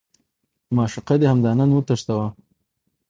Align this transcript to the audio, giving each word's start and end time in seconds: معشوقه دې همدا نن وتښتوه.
معشوقه 0.75 1.15
دې 1.19 1.27
همدا 1.31 1.51
نن 1.59 1.69
وتښتوه. 1.73 2.27